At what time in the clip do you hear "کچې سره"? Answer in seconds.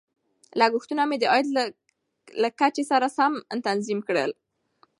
2.59-3.07